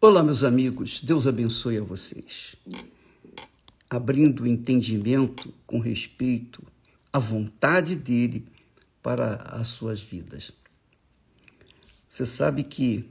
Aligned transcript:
Olá, 0.00 0.22
meus 0.22 0.44
amigos, 0.44 1.00
Deus 1.00 1.26
abençoe 1.26 1.78
a 1.78 1.82
vocês. 1.82 2.54
Abrindo 3.90 4.44
o 4.44 4.46
entendimento 4.46 5.52
com 5.66 5.80
respeito 5.80 6.62
à 7.12 7.18
vontade 7.18 7.96
dele 7.96 8.46
para 9.02 9.34
as 9.50 9.66
suas 9.66 10.00
vidas. 10.00 10.52
Você 12.08 12.24
sabe 12.24 12.62
que 12.62 13.06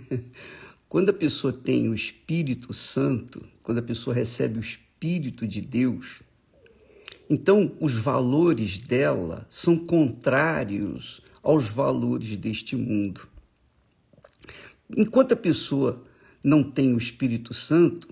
quando 0.88 1.10
a 1.10 1.14
pessoa 1.14 1.52
tem 1.52 1.90
o 1.90 1.96
Espírito 1.96 2.72
Santo, 2.72 3.44
quando 3.64 3.80
a 3.80 3.84
pessoa 3.84 4.16
recebe 4.16 4.60
o 4.60 4.62
Espírito 4.62 5.48
de 5.48 5.60
Deus, 5.60 6.22
então 7.28 7.76
os 7.80 7.96
valores 7.96 8.78
dela 8.78 9.44
são 9.50 9.76
contrários 9.76 11.20
aos 11.42 11.68
valores 11.68 12.38
deste 12.38 12.76
mundo. 12.76 13.33
Enquanto 14.90 15.34
a 15.34 15.38
pessoa 15.38 16.04
não 16.44 16.64
tem 16.64 16.94
o 16.94 16.98
Espírito 16.98 17.54
Santo, 17.54 18.08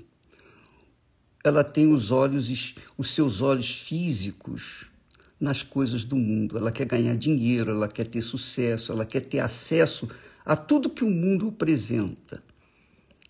ela 1.43 1.63
tem 1.63 1.91
os 1.91 2.11
olhos, 2.11 2.75
os 2.97 3.11
seus 3.11 3.41
olhos 3.41 3.71
físicos 3.71 4.85
nas 5.39 5.63
coisas 5.63 6.03
do 6.03 6.15
mundo. 6.15 6.57
Ela 6.57 6.71
quer 6.71 6.85
ganhar 6.85 7.15
dinheiro, 7.15 7.71
ela 7.71 7.87
quer 7.87 8.05
ter 8.05 8.21
sucesso, 8.21 8.91
ela 8.91 9.05
quer 9.05 9.21
ter 9.21 9.39
acesso 9.39 10.07
a 10.45 10.55
tudo 10.55 10.89
que 10.89 11.03
o 11.03 11.09
mundo 11.09 11.49
apresenta. 11.49 12.43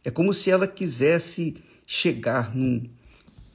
É 0.04 0.12
como 0.12 0.34
se 0.34 0.50
ela 0.50 0.68
quisesse 0.68 1.56
chegar 1.86 2.56
num, 2.56 2.84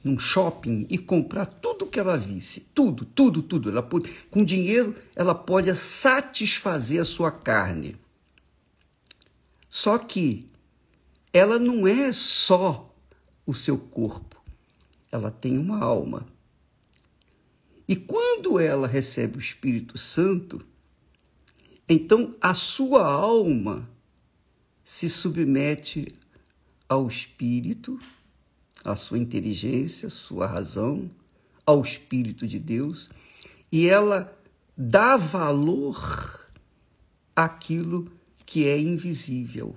num 0.03 0.17
shopping 0.17 0.87
e 0.89 0.97
comprar 0.97 1.45
tudo 1.45 1.85
que 1.85 1.99
ela 1.99 2.17
visse, 2.17 2.61
tudo, 2.73 3.05
tudo, 3.05 3.41
tudo. 3.41 3.69
Ela 3.69 3.83
pode, 3.83 4.09
com 4.29 4.43
dinheiro, 4.43 4.95
ela 5.15 5.35
pode 5.35 5.73
satisfazer 5.75 7.01
a 7.01 7.05
sua 7.05 7.31
carne. 7.31 7.95
Só 9.69 9.97
que 9.97 10.47
ela 11.31 11.59
não 11.59 11.87
é 11.87 12.11
só 12.11 12.93
o 13.45 13.53
seu 13.53 13.77
corpo, 13.77 14.41
ela 15.11 15.31
tem 15.31 15.57
uma 15.57 15.79
alma. 15.79 16.27
E 17.87 17.95
quando 17.95 18.59
ela 18.59 18.87
recebe 18.87 19.37
o 19.37 19.39
Espírito 19.39 19.97
Santo, 19.97 20.65
então 21.87 22.35
a 22.41 22.53
sua 22.53 23.05
alma 23.05 23.89
se 24.83 25.09
submete 25.09 26.13
ao 26.89 27.07
Espírito, 27.07 27.99
à 28.83 28.95
sua 28.95 29.17
inteligência, 29.17 30.07
à 30.07 30.09
sua 30.09 30.47
razão, 30.47 31.09
ao 31.65 31.81
Espírito 31.81 32.47
de 32.47 32.59
Deus, 32.59 33.09
e 33.71 33.87
ela 33.87 34.33
dá 34.77 35.17
valor 35.17 36.47
àquilo 37.35 38.11
que 38.47 38.65
é 38.65 38.79
invisível, 38.79 39.75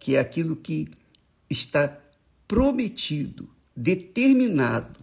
que 0.00 0.16
é 0.16 0.18
aquilo 0.18 0.56
que 0.56 0.88
está 1.48 1.96
prometido, 2.48 3.48
determinado 3.74 4.98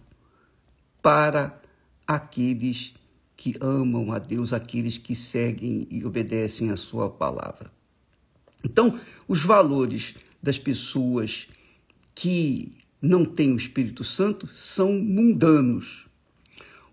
para 1.00 1.60
aqueles 2.06 2.94
que 3.34 3.56
amam 3.58 4.12
a 4.12 4.18
Deus, 4.18 4.52
aqueles 4.52 4.98
que 4.98 5.14
seguem 5.14 5.88
e 5.90 6.04
obedecem 6.04 6.70
a 6.70 6.76
sua 6.76 7.08
palavra. 7.08 7.72
Então, 8.62 9.00
os 9.26 9.42
valores 9.42 10.14
das 10.42 10.58
pessoas 10.58 11.48
que 12.14 12.76
não 13.00 13.24
têm 13.24 13.52
o 13.52 13.56
Espírito 13.56 14.04
Santo 14.04 14.46
são 14.54 14.92
mundanos. 14.92 16.06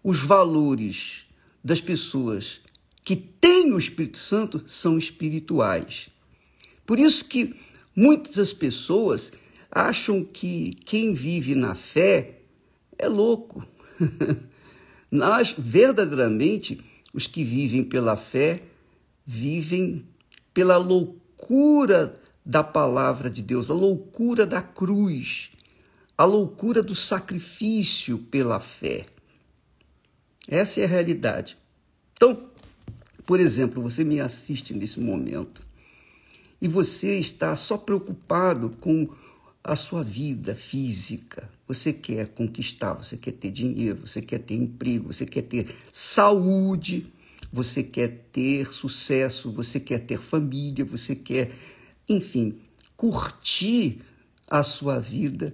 Os 0.02 0.24
valores 0.24 1.26
das 1.62 1.82
pessoas 1.82 2.62
que 3.04 3.16
têm 3.18 3.74
o 3.74 3.78
Espírito 3.78 4.18
Santo 4.18 4.64
são 4.66 4.98
espirituais. 4.98 6.13
Por 6.86 7.00
isso 7.00 7.26
que 7.26 7.56
muitas 7.96 8.54
pessoas 8.54 9.32
acham 9.72 10.24
que 10.24 10.72
quem 10.86 11.14
vive 11.14 11.56
na 11.56 11.74
fé 11.74 12.40
é 12.98 13.08
louco. 13.08 13.66
Nós, 15.12 15.54
verdadeiramente, 15.58 16.82
os 17.14 17.28
que 17.28 17.44
vivem 17.44 17.84
pela 17.84 18.16
fé, 18.16 18.64
vivem 19.26 20.06
pela 20.54 20.78
loucura 20.78 22.20
da 22.46 22.64
palavra 22.64 23.30
de 23.30 23.42
Deus, 23.42 23.70
a 23.70 23.74
loucura 23.74 24.46
da 24.46 24.62
cruz, 24.62 25.52
a 26.18 26.26
loucura 26.26 26.84
do 26.84 26.94
sacrifício 26.94 28.18
pela 28.18 28.60
fé. 28.60 29.06
Essa 30.48 30.82
é 30.82 30.84
a 30.84 30.88
realidade. 30.88 31.58
Então, 32.16 32.50
por 33.26 33.40
exemplo, 33.40 33.82
você 33.82 34.04
me 34.04 34.20
assiste 34.20 34.74
nesse 34.74 35.00
momento 35.00 35.62
e 36.64 36.68
você 36.70 37.20
está 37.20 37.54
só 37.58 37.78
preocupado 37.78 38.70
com 38.80 39.10
a 39.62 39.76
sua 39.76 40.02
vida 40.02 40.56
física. 40.56 41.50
Você 41.68 41.92
quer 41.92 42.28
conquistar, 42.28 42.94
você 42.94 43.18
quer 43.18 43.34
ter 43.34 43.52
dinheiro, 43.52 44.08
você 44.08 44.22
quer 44.22 44.40
ter 44.40 44.56
emprego, 44.56 45.12
você 45.12 45.26
quer 45.26 45.42
ter 45.42 45.68
saúde, 45.92 47.12
você 47.52 47.84
quer 47.84 48.28
ter 48.32 48.66
sucesso, 48.72 49.52
você 49.52 49.78
quer 49.78 50.00
ter 50.00 50.22
família, 50.22 50.86
você 50.86 51.14
quer, 51.14 51.52
enfim, 52.08 52.58
curtir 52.96 54.00
a 54.50 54.64
sua 54.64 55.02
vida 55.02 55.54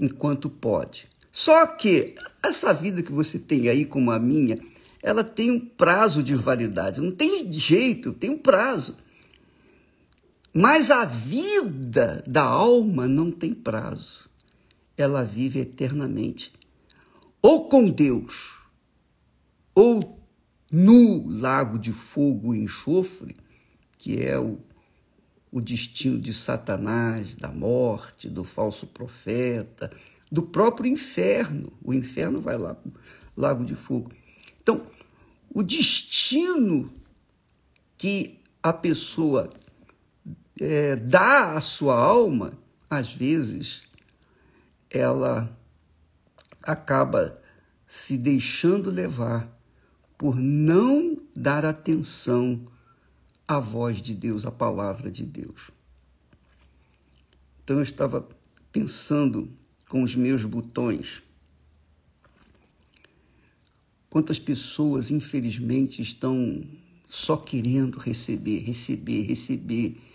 enquanto 0.00 0.50
pode. 0.50 1.06
Só 1.30 1.64
que 1.64 2.16
essa 2.42 2.74
vida 2.74 3.04
que 3.04 3.12
você 3.12 3.38
tem 3.38 3.68
aí, 3.68 3.84
como 3.84 4.10
a 4.10 4.18
minha, 4.18 4.58
ela 5.00 5.22
tem 5.22 5.52
um 5.52 5.60
prazo 5.60 6.24
de 6.24 6.34
validade. 6.34 7.00
Não 7.00 7.12
tem 7.12 7.52
jeito, 7.52 8.12
tem 8.12 8.30
um 8.30 8.38
prazo. 8.38 8.96
Mas 10.52 10.90
a 10.90 11.04
vida 11.04 12.24
da 12.26 12.42
alma 12.42 13.06
não 13.06 13.30
tem 13.30 13.54
prazo. 13.54 14.28
Ela 14.96 15.22
vive 15.22 15.60
eternamente. 15.60 16.52
Ou 17.40 17.68
com 17.68 17.88
Deus, 17.88 18.58
ou 19.74 20.20
no 20.70 21.26
lago 21.28 21.78
de 21.78 21.92
fogo 21.92 22.54
e 22.54 22.58
enxofre, 22.58 23.34
que 23.96 24.20
é 24.20 24.38
o, 24.38 24.58
o 25.50 25.60
destino 25.60 26.18
de 26.18 26.34
Satanás, 26.34 27.34
da 27.34 27.48
morte, 27.48 28.28
do 28.28 28.44
falso 28.44 28.86
profeta, 28.86 29.90
do 30.30 30.42
próprio 30.42 30.90
inferno. 30.90 31.72
O 31.82 31.94
inferno 31.94 32.40
vai 32.40 32.58
lá 32.58 32.74
para 32.74 32.90
o 32.90 33.40
lago 33.40 33.64
de 33.64 33.74
fogo. 33.74 34.10
Então, 34.60 34.86
o 35.52 35.62
destino 35.62 36.92
que 37.96 38.40
a 38.62 38.72
pessoa 38.72 39.48
é, 40.60 40.94
dá 40.94 41.56
à 41.56 41.60
sua 41.60 41.94
alma, 41.94 42.52
às 42.88 43.12
vezes, 43.12 43.82
ela 44.90 45.56
acaba 46.62 47.40
se 47.86 48.18
deixando 48.18 48.90
levar 48.90 49.50
por 50.18 50.36
não 50.36 51.16
dar 51.34 51.64
atenção 51.64 52.68
à 53.48 53.58
voz 53.58 54.02
de 54.02 54.14
Deus, 54.14 54.44
à 54.44 54.50
palavra 54.50 55.10
de 55.10 55.24
Deus. 55.24 55.70
Então 57.64 57.76
eu 57.76 57.82
estava 57.82 58.28
pensando 58.70 59.50
com 59.88 60.02
os 60.02 60.14
meus 60.14 60.44
botões. 60.44 61.22
Quantas 64.10 64.38
pessoas, 64.38 65.10
infelizmente, 65.10 66.02
estão 66.02 66.64
só 67.06 67.36
querendo 67.36 67.98
receber, 67.98 68.58
receber, 68.58 69.22
receber 69.22 70.09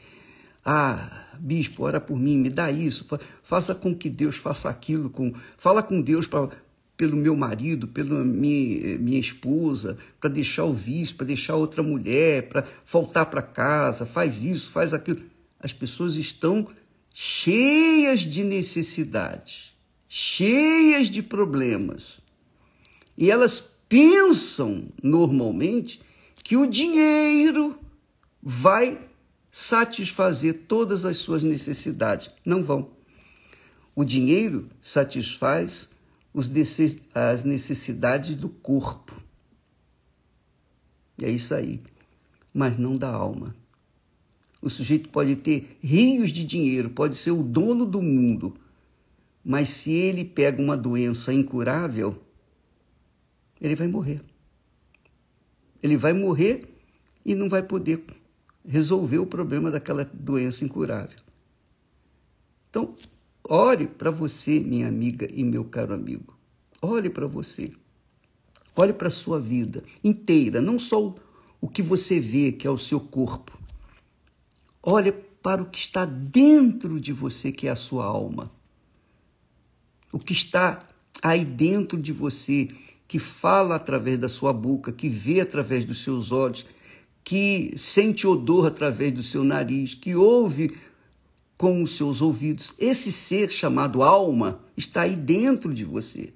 ah, 0.65 1.27
bispo, 1.39 1.83
ora 1.83 2.01
por 2.01 2.17
mim, 2.17 2.37
me 2.37 2.49
dá 2.49 2.71
isso, 2.71 3.05
faça 3.43 3.75
com 3.75 3.95
que 3.95 4.09
Deus 4.09 4.35
faça 4.35 4.67
aquilo, 4.67 5.11
com, 5.11 5.31
fala 5.57 5.83
com 5.83 6.01
Deus 6.01 6.25
pra, 6.25 6.49
pelo 6.97 7.15
meu 7.15 7.35
marido, 7.35 7.87
pela 7.87 8.23
minha, 8.23 8.97
minha 8.97 9.19
esposa, 9.19 9.95
para 10.19 10.29
deixar 10.29 10.63
o 10.63 10.73
vício, 10.73 11.15
para 11.15 11.27
deixar 11.27 11.55
outra 11.55 11.83
mulher, 11.83 12.49
para 12.49 12.65
voltar 12.83 13.27
para 13.27 13.43
casa, 13.43 14.07
faz 14.07 14.41
isso, 14.41 14.71
faz 14.71 14.91
aquilo. 14.91 15.21
As 15.59 15.71
pessoas 15.71 16.15
estão 16.15 16.67
cheias 17.13 18.21
de 18.21 18.43
necessidades, 18.43 19.73
cheias 20.07 21.09
de 21.09 21.21
problemas. 21.21 22.21
E 23.17 23.29
elas 23.29 23.75
pensam 23.87 24.85
normalmente 25.01 26.01
que 26.43 26.57
o 26.57 26.65
dinheiro 26.65 27.77
vai 28.41 28.99
satisfazer 29.57 30.65
todas 30.67 31.05
as 31.05 31.15
suas 31.15 31.41
necessidades. 31.41 32.29
Não 32.45 32.61
vão. 32.61 32.89
O 33.95 34.03
dinheiro 34.03 34.69
satisfaz 34.81 35.89
as 37.13 37.45
necessidades 37.45 38.35
do 38.35 38.49
corpo. 38.49 39.15
É 41.21 41.29
isso 41.29 41.55
aí. 41.55 41.81
Mas 42.53 42.77
não 42.77 42.97
da 42.97 43.07
alma. 43.07 43.55
O 44.61 44.69
sujeito 44.69 45.07
pode 45.07 45.37
ter 45.37 45.77
rios 45.81 46.31
de 46.31 46.43
dinheiro, 46.43 46.89
pode 46.89 47.15
ser 47.15 47.31
o 47.31 47.41
dono 47.41 47.85
do 47.85 48.01
mundo, 48.01 48.57
mas 49.41 49.69
se 49.69 49.93
ele 49.93 50.25
pega 50.25 50.61
uma 50.61 50.75
doença 50.75 51.31
incurável, 51.31 52.21
ele 53.61 53.75
vai 53.75 53.87
morrer. 53.87 54.21
Ele 55.81 55.95
vai 55.95 56.11
morrer 56.11 56.67
e 57.23 57.33
não 57.33 57.47
vai 57.47 57.63
poder 57.63 58.05
resolver 58.67 59.19
o 59.19 59.25
problema 59.25 59.71
daquela 59.71 60.03
doença 60.03 60.63
incurável. 60.63 61.19
Então, 62.69 62.95
ore 63.43 63.87
para 63.87 64.11
você, 64.11 64.59
minha 64.59 64.87
amiga 64.87 65.27
e 65.31 65.43
meu 65.43 65.65
caro 65.65 65.93
amigo. 65.93 66.37
Olhe 66.81 67.09
para 67.09 67.27
você. 67.27 67.71
Olhe 68.75 68.91
para 68.91 69.07
a 69.07 69.11
sua 69.11 69.39
vida 69.39 69.83
inteira, 70.03 70.59
não 70.59 70.77
só 70.77 71.15
o 71.61 71.67
que 71.69 71.81
você 71.81 72.19
vê, 72.19 72.51
que 72.51 72.67
é 72.67 72.69
o 72.69 72.77
seu 72.77 72.99
corpo. 72.99 73.57
Olhe 74.83 75.11
para 75.11 75.61
o 75.61 75.69
que 75.69 75.79
está 75.79 76.05
dentro 76.05 76.99
de 76.99 77.13
você, 77.13 77.51
que 77.51 77.67
é 77.67 77.71
a 77.71 77.75
sua 77.75 78.05
alma. 78.05 78.51
O 80.11 80.19
que 80.19 80.33
está 80.33 80.83
aí 81.21 81.45
dentro 81.45 81.99
de 81.99 82.11
você, 82.11 82.69
que 83.07 83.19
fala 83.19 83.75
através 83.75 84.19
da 84.19 84.27
sua 84.27 84.51
boca, 84.51 84.91
que 84.91 85.07
vê 85.07 85.39
através 85.39 85.85
dos 85.85 86.03
seus 86.03 86.31
olhos, 86.31 86.65
que 87.25 87.73
sente 87.75 88.27
odor 88.27 88.67
através 88.67 89.11
do 89.11 89.23
seu 89.23 89.43
nariz, 89.43 89.95
que 89.95 90.15
ouve 90.15 90.79
com 91.57 91.81
os 91.81 91.97
seus 91.97 92.21
ouvidos. 92.21 92.75
Esse 92.77 93.11
ser 93.11 93.51
chamado 93.51 94.03
alma 94.03 94.63
está 94.77 95.01
aí 95.01 95.15
dentro 95.15 95.73
de 95.73 95.83
você. 95.83 96.31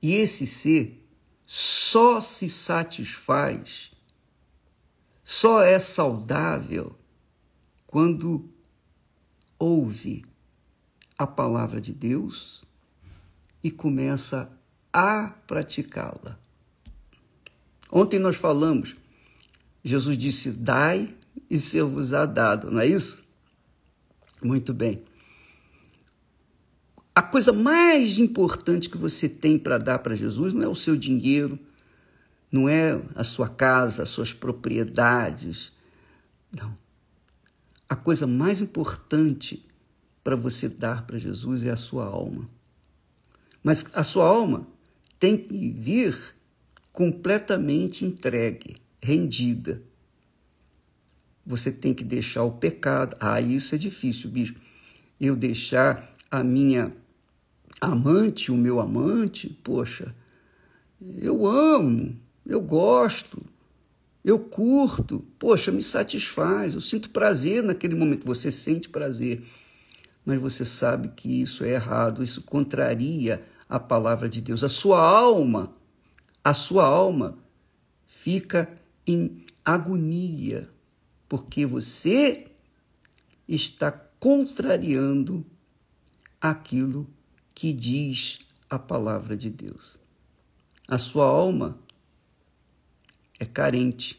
E 0.00 0.14
esse 0.14 0.46
ser 0.46 1.06
só 1.44 2.20
se 2.20 2.48
satisfaz, 2.48 3.90
só 5.22 5.60
é 5.62 5.78
saudável 5.78 6.96
quando 7.86 8.48
ouve 9.58 10.24
a 11.18 11.26
palavra 11.26 11.82
de 11.82 11.92
Deus 11.92 12.64
e 13.62 13.70
começa 13.70 14.50
a 14.90 15.34
praticá-la. 15.46 16.40
Ontem 17.90 18.18
nós 18.18 18.36
falamos, 18.36 18.96
Jesus 19.84 20.16
disse: 20.16 20.50
Dai 20.50 21.14
e 21.48 21.58
ser-vos-á 21.58 22.26
dado, 22.26 22.70
não 22.70 22.80
é 22.80 22.86
isso? 22.86 23.24
Muito 24.42 24.72
bem. 24.72 25.02
A 27.14 27.22
coisa 27.22 27.52
mais 27.52 28.18
importante 28.18 28.88
que 28.88 28.96
você 28.96 29.28
tem 29.28 29.58
para 29.58 29.78
dar 29.78 29.98
para 29.98 30.14
Jesus 30.14 30.54
não 30.54 30.62
é 30.62 30.68
o 30.68 30.74
seu 30.74 30.96
dinheiro, 30.96 31.58
não 32.50 32.68
é 32.68 33.00
a 33.14 33.24
sua 33.24 33.48
casa, 33.48 34.04
as 34.04 34.08
suas 34.08 34.32
propriedades. 34.32 35.72
Não. 36.50 36.76
A 37.88 37.96
coisa 37.96 38.26
mais 38.26 38.60
importante 38.60 39.66
para 40.22 40.36
você 40.36 40.68
dar 40.68 41.06
para 41.06 41.18
Jesus 41.18 41.64
é 41.64 41.70
a 41.70 41.76
sua 41.76 42.04
alma. 42.04 42.48
Mas 43.62 43.84
a 43.92 44.04
sua 44.04 44.26
alma 44.26 44.66
tem 45.18 45.36
que 45.36 45.70
vir 45.70 46.16
completamente 46.92 48.04
entregue, 48.04 48.76
rendida. 49.02 49.82
Você 51.44 51.70
tem 51.70 51.94
que 51.94 52.04
deixar 52.04 52.44
o 52.44 52.52
pecado. 52.52 53.16
Ah, 53.18 53.40
isso 53.40 53.74
é 53.74 53.78
difícil, 53.78 54.30
bispo. 54.30 54.60
Eu 55.20 55.34
deixar 55.34 56.10
a 56.30 56.44
minha 56.44 56.92
amante, 57.80 58.52
o 58.52 58.56
meu 58.56 58.78
amante, 58.78 59.48
poxa, 59.64 60.14
eu 61.18 61.46
amo, 61.46 62.14
eu 62.46 62.60
gosto, 62.60 63.42
eu 64.22 64.38
curto, 64.38 65.24
poxa, 65.38 65.72
me 65.72 65.82
satisfaz, 65.82 66.74
eu 66.74 66.80
sinto 66.80 67.08
prazer 67.10 67.62
naquele 67.62 67.94
momento. 67.94 68.26
Você 68.26 68.50
sente 68.50 68.88
prazer, 68.88 69.42
mas 70.24 70.38
você 70.38 70.64
sabe 70.64 71.08
que 71.08 71.40
isso 71.40 71.64
é 71.64 71.70
errado, 71.70 72.22
isso 72.22 72.42
contraria 72.42 73.42
a 73.68 73.80
palavra 73.80 74.28
de 74.28 74.40
Deus. 74.40 74.62
A 74.62 74.68
sua 74.68 75.00
alma, 75.00 75.72
a 76.42 76.54
sua 76.54 76.84
alma 76.84 77.38
fica 78.06 78.80
em 79.06 79.44
agonia, 79.64 80.68
porque 81.28 81.66
você 81.66 82.46
está 83.46 83.90
contrariando 83.90 85.44
aquilo 86.40 87.08
que 87.54 87.72
diz 87.72 88.40
a 88.68 88.78
palavra 88.78 89.36
de 89.36 89.50
Deus. 89.50 89.98
A 90.88 90.98
sua 90.98 91.26
alma 91.26 91.78
é 93.38 93.44
carente 93.44 94.18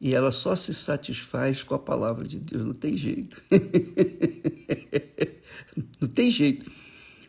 e 0.00 0.14
ela 0.14 0.32
só 0.32 0.56
se 0.56 0.74
satisfaz 0.74 1.62
com 1.62 1.74
a 1.74 1.78
palavra 1.78 2.26
de 2.26 2.38
Deus, 2.38 2.64
não 2.64 2.74
tem 2.74 2.96
jeito. 2.96 3.42
não 6.00 6.08
tem 6.08 6.30
jeito. 6.30 6.70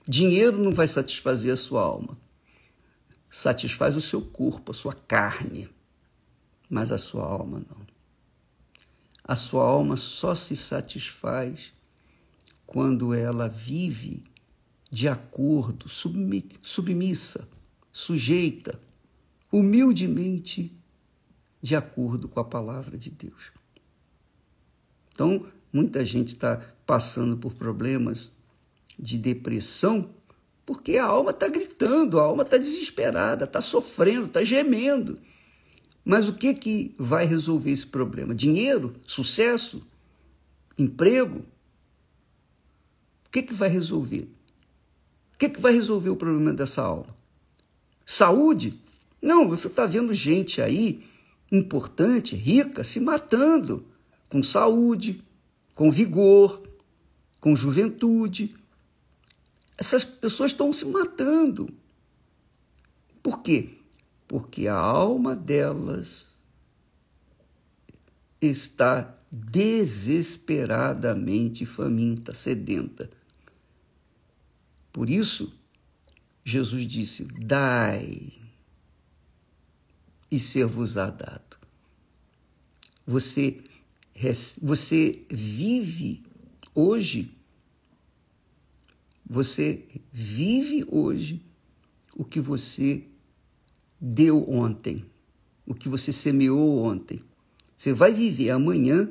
Dinheiro 0.08 0.58
não 0.58 0.72
vai 0.72 0.88
satisfazer 0.88 1.54
a 1.54 1.58
sua 1.58 1.84
alma. 1.84 2.18
Satisfaz 3.36 3.98
o 3.98 4.00
seu 4.00 4.22
corpo, 4.22 4.70
a 4.70 4.76
sua 4.76 4.94
carne, 4.94 5.68
mas 6.70 6.92
a 6.92 7.00
sua 7.00 7.26
alma 7.26 7.66
não. 7.68 7.82
A 9.24 9.36
sua 9.36 9.64
alma 9.64 9.98
só 9.98 10.36
se 10.36 10.56
satisfaz 10.56 11.74
quando 12.64 13.12
ela 13.12 13.50
vive 13.50 14.24
de 14.92 15.08
acordo, 15.08 15.90
submissa, 15.90 17.50
sujeita, 17.92 18.80
humildemente 19.52 20.72
de 21.60 21.76
acordo 21.76 22.30
com 22.30 22.40
a 22.40 22.46
palavra 22.46 23.00
de 23.00 23.10
Deus. 23.10 23.52
Então, 25.12 25.48
muita 25.74 26.06
gente 26.06 26.36
está 26.36 26.58
passando 26.86 27.36
por 27.36 27.56
problemas 27.56 28.32
de 29.00 29.18
depressão 29.18 30.14
porque 30.66 30.98
a 30.98 31.06
alma 31.06 31.32
está 31.32 31.48
gritando, 31.48 32.20
a 32.20 32.24
alma 32.24 32.44
está 32.44 32.58
desesperada, 32.58 33.46
está 33.46 33.60
sofrendo, 33.62 34.28
está 34.28 34.44
gemendo. 34.44 35.20
Mas 36.06 36.28
o 36.28 36.34
que, 36.34 36.54
que 36.54 36.96
vai 36.98 37.26
resolver 37.26 37.72
esse 37.72 37.88
problema? 37.88 38.36
Dinheiro? 38.36 38.96
Sucesso? 39.06 39.86
Emprego? 40.78 41.46
O 43.26 43.30
que, 43.32 43.42
que 43.42 43.54
vai 43.54 43.70
resolver? 43.70 44.28
O 45.34 45.38
que, 45.38 45.50
que 45.50 45.62
vai 45.62 45.74
resolver 45.74 46.10
o 46.10 46.16
problema 46.16 46.54
dessa 46.54 46.82
alma? 46.82 47.16
Saúde? 48.06 48.80
Não, 49.22 49.48
você 49.48 49.68
está 49.68 49.86
vendo 49.86 50.14
gente 50.14 50.62
aí 50.62 51.06
importante, 51.52 52.36
rica, 52.36 52.84
se 52.84 53.00
matando 53.00 53.86
com 54.30 54.42
saúde, 54.42 55.24
com 55.76 55.92
vigor, 55.92 56.64
com 57.40 57.56
juventude. 57.56 58.56
Essas 59.78 60.06
pessoas 60.06 60.52
estão 60.52 60.72
se 60.72 60.86
matando. 60.86 61.68
Por 63.22 63.42
quê? 63.42 63.80
Porque 64.28 64.68
a 64.68 64.76
alma 64.76 65.36
delas 65.36 66.28
está 68.42 69.18
desesperadamente 69.32 71.66
faminta, 71.66 72.34
sedenta. 72.34 73.10
Por 74.92 75.10
isso, 75.10 75.58
Jesus 76.44 76.86
disse: 76.88 77.24
Dai 77.24 78.34
e 80.30 80.40
ser-vos-á 80.40 81.10
dado. 81.10 81.58
Você, 83.06 83.62
você 84.62 85.26
vive 85.30 86.24
hoje, 86.74 87.36
você 89.26 89.86
vive 90.12 90.86
hoje 90.90 91.42
o 92.16 92.24
que 92.24 92.40
você 92.40 93.04
deu 94.00 94.50
ontem, 94.50 95.06
o 95.66 95.74
que 95.74 95.90
você 95.90 96.12
semeou 96.12 96.84
ontem. 96.84 97.22
Você 97.76 97.94
vai 97.94 98.12
viver 98.12 98.52
amanhã, 98.52 99.10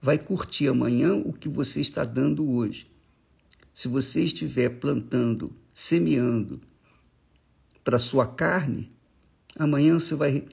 vai 0.00 0.18
curtir 0.18 0.68
amanhã 0.68 1.14
o 1.14 1.32
que 1.32 1.48
você 1.48 1.80
está 1.80 2.04
dando 2.04 2.48
hoje. 2.48 2.86
Se 3.74 3.88
você 3.88 4.22
estiver 4.22 4.68
plantando, 4.68 5.52
semeando 5.74 6.60
para 7.82 7.98
sua 7.98 8.26
carne, 8.26 8.88
Amanhã 9.58 10.00
você 10.00 10.14
vai 10.14 10.46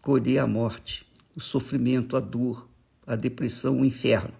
colher 0.00 0.38
a 0.38 0.46
morte, 0.46 1.06
o 1.36 1.40
sofrimento, 1.40 2.16
a 2.16 2.20
dor, 2.20 2.68
a 3.06 3.14
depressão, 3.14 3.80
o 3.80 3.84
inferno. 3.84 4.34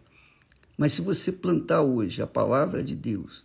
Mas 0.76 0.92
se 0.92 1.02
você 1.02 1.30
plantar 1.30 1.82
hoje 1.82 2.22
a 2.22 2.26
palavra 2.26 2.82
de 2.82 2.94
Deus, 2.94 3.44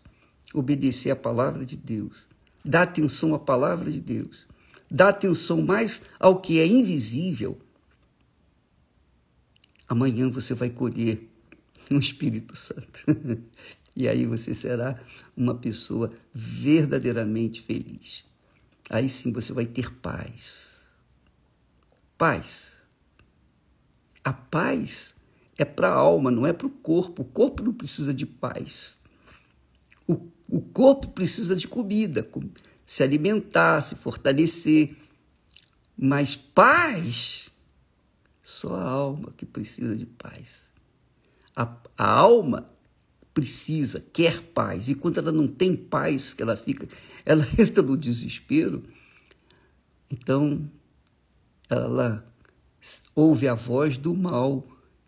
obedecer 0.53 1.11
a 1.11 1.15
palavra 1.15 1.65
de 1.65 1.75
Deus, 1.75 2.27
dar 2.63 2.83
atenção 2.83 3.35
à 3.35 3.39
palavra 3.39 3.91
de 3.91 3.99
Deus, 3.99 4.47
dar 4.89 5.09
atenção 5.09 5.61
mais 5.61 6.03
ao 6.19 6.39
que 6.39 6.59
é 6.59 6.65
invisível, 6.65 7.57
amanhã 9.87 10.29
você 10.29 10.53
vai 10.53 10.69
colher 10.69 11.29
um 11.91 11.99
Espírito 11.99 12.55
Santo. 12.55 13.03
e 13.95 14.07
aí 14.07 14.25
você 14.25 14.53
será 14.53 14.99
uma 15.35 15.55
pessoa 15.55 16.09
verdadeiramente 16.33 17.61
feliz 17.61 18.27
aí 18.89 19.09
sim 19.09 19.31
você 19.31 19.53
vai 19.53 19.65
ter 19.65 19.93
paz. 19.93 20.87
Paz. 22.17 22.77
A 24.23 24.33
paz 24.33 25.15
é 25.57 25.65
para 25.65 25.89
a 25.89 25.93
alma, 25.93 26.29
não 26.29 26.45
é 26.45 26.53
para 26.53 26.67
o 26.67 26.69
corpo. 26.69 27.23
O 27.23 27.25
corpo 27.25 27.63
não 27.63 27.73
precisa 27.73 28.13
de 28.13 28.25
paz. 28.25 28.99
O, 30.07 30.27
o 30.47 30.61
corpo 30.61 31.09
precisa 31.09 31.55
de 31.55 31.67
comida, 31.67 32.27
se 32.85 33.03
alimentar, 33.03 33.81
se 33.81 33.95
fortalecer. 33.95 34.95
Mas 35.97 36.35
paz, 36.35 37.49
só 38.41 38.75
a 38.75 38.83
alma 38.83 39.33
que 39.35 39.45
precisa 39.45 39.95
de 39.95 40.05
paz. 40.05 40.71
A, 41.55 41.75
a 41.97 42.07
alma 42.07 42.67
precisa, 43.33 44.03
quer 44.13 44.41
paz. 44.41 44.87
E 44.87 44.95
quando 44.95 45.17
ela 45.17 45.31
não 45.31 45.47
tem 45.47 45.75
paz, 45.75 46.33
que 46.33 46.43
ela 46.43 46.55
fica, 46.55 46.87
ela 47.25 47.45
entra 47.57 47.81
no 47.81 47.97
desespero, 47.97 48.83
então 50.09 50.69
ela 51.69 52.25
ouve 53.15 53.47
a 53.47 53.53
voz 53.53 53.97
do 53.97 54.15
mal 54.15 54.65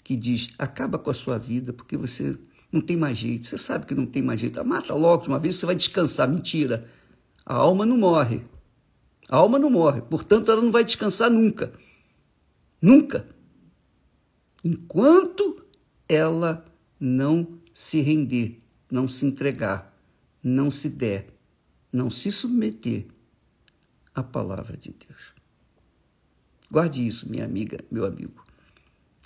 que 0.09 0.15
diz: 0.15 0.49
acaba 0.57 0.97
com 0.97 1.11
a 1.11 1.13
sua 1.13 1.37
vida, 1.37 1.71
porque 1.71 1.95
você 1.95 2.35
não 2.71 2.81
tem 2.81 2.97
mais 2.97 3.15
jeito. 3.15 3.45
Você 3.45 3.59
sabe 3.59 3.85
que 3.85 3.93
não 3.93 4.07
tem 4.07 4.23
mais 4.23 4.39
jeito. 4.39 4.65
Mata 4.65 4.91
logo 4.95 5.21
de 5.21 5.29
uma 5.29 5.37
vez, 5.37 5.57
você 5.57 5.67
vai 5.67 5.75
descansar. 5.75 6.27
Mentira. 6.27 6.89
A 7.45 7.53
alma 7.53 7.85
não 7.85 7.95
morre. 7.95 8.41
A 9.27 9.37
alma 9.37 9.59
não 9.59 9.69
morre. 9.69 10.01
Portanto, 10.01 10.51
ela 10.51 10.63
não 10.63 10.71
vai 10.71 10.83
descansar 10.83 11.29
nunca. 11.29 11.71
Nunca. 12.81 13.27
Enquanto 14.65 15.63
ela 16.07 16.65
não 16.99 17.59
se 17.71 18.01
render, 18.01 18.57
não 18.89 19.07
se 19.07 19.27
entregar, 19.27 19.95
não 20.41 20.71
se 20.71 20.89
der, 20.89 21.27
não 21.93 22.09
se 22.09 22.31
submeter 22.31 23.05
à 24.15 24.23
palavra 24.23 24.75
de 24.75 24.89
Deus. 24.89 25.35
Guarde 26.71 27.05
isso, 27.05 27.29
minha 27.29 27.45
amiga, 27.45 27.77
meu 27.91 28.07
amigo. 28.07 28.48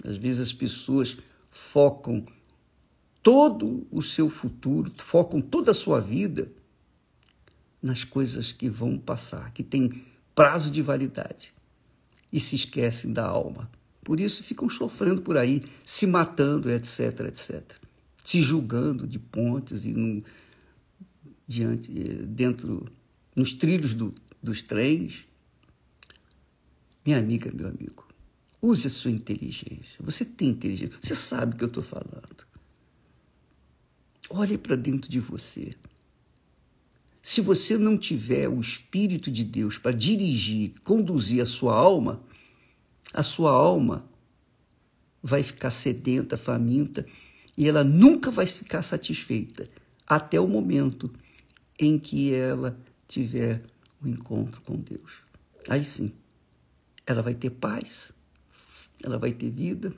Às 0.04 0.18
vezes 0.18 0.42
as 0.42 0.54
pessoas 0.54 1.18
focam 1.50 2.26
todo 3.22 3.88
o 3.90 4.02
seu 4.02 4.30
futuro, 4.30 4.92
focam 4.98 5.42
toda 5.42 5.72
a 5.72 5.74
sua 5.74 6.02
vida 6.02 6.52
nas 7.82 8.04
coisas 8.04 8.52
que 8.52 8.70
vão 8.70 8.98
passar, 8.98 9.52
que 9.52 9.64
têm 9.64 10.04
prazo 10.36 10.70
de 10.70 10.82
validade 10.82 11.54
e 12.32 12.40
se 12.40 12.56
esquecem 12.56 13.14
da 13.14 13.26
alma. 13.26 13.70
Por 14.04 14.20
isso 14.20 14.44
ficam 14.44 14.70
sofrendo 14.70 15.22
por 15.22 15.38
aí, 15.38 15.64
se 15.86 16.06
matando, 16.06 16.70
etc, 16.70 17.22
etc. 17.28 17.64
Se 18.26 18.42
julgando 18.42 19.08
de 19.08 19.20
pontes 19.20 19.86
e 19.86 19.94
no, 19.94 20.24
diante, 21.48 21.92
dentro, 21.92 22.92
nos 23.36 23.54
trilhos 23.54 23.94
do, 23.94 24.14
dos 24.42 24.62
trens. 24.62 25.26
Minha 27.06 27.20
amiga, 27.20 27.52
meu 27.54 27.68
amigo, 27.68 28.08
use 28.64 28.88
a 28.88 28.90
sua 28.90 29.12
inteligência. 29.12 30.00
Você 30.00 30.24
tem 30.24 30.50
inteligência, 30.50 30.98
você 31.00 31.14
sabe 31.14 31.54
o 31.54 31.58
que 31.58 31.64
eu 31.66 31.68
estou 31.68 31.84
falando. 31.84 32.48
Olhe 34.30 34.58
para 34.58 34.78
dentro 34.78 35.12
de 35.12 35.20
você. 35.20 35.76
Se 37.22 37.42
você 37.42 37.78
não 37.78 37.98
tiver 37.98 38.48
o 38.48 38.60
Espírito 38.60 39.30
de 39.30 39.44
Deus 39.44 39.78
para 39.78 39.92
dirigir, 39.92 40.74
conduzir 40.84 41.44
a 41.44 41.46
sua 41.46 41.76
alma, 41.76 42.24
a 43.14 43.22
sua 43.22 43.52
alma 43.52 44.06
vai 45.22 45.44
ficar 45.44 45.72
sedenta, 45.72 46.38
faminta, 46.38 47.06
e 47.58 47.68
ela 47.68 47.84
nunca 47.84 48.32
vai 48.32 48.46
ficar 48.46 48.82
satisfeita 48.82 49.70
até 50.08 50.40
o 50.40 50.48
momento 50.48 51.14
em 51.80 52.00
que 52.00 52.34
ela 52.34 52.78
tiver 53.08 53.62
o 54.02 54.08
um 54.08 54.10
encontro 54.10 54.62
com 54.62 54.76
Deus. 54.76 55.12
Aí 55.70 55.84
sim, 55.84 56.12
ela 57.06 57.22
vai 57.22 57.34
ter 57.34 57.52
paz, 57.52 58.14
ela 59.02 59.18
vai 59.18 59.32
ter 59.32 59.50
vida, 59.50 59.94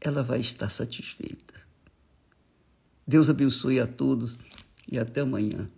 ela 0.00 0.22
vai 0.22 0.40
estar 0.40 0.68
satisfeita. 0.68 1.54
Deus 3.06 3.28
abençoe 3.28 3.80
a 3.80 3.86
todos 3.86 4.38
e 4.90 4.98
até 4.98 5.20
amanhã, 5.20 5.70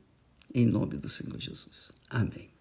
em 0.53 0.67
nome 0.67 0.97
do 0.97 1.09
Senhor 1.09 1.39
Jesus. 1.39 1.91
Amém. 2.09 2.54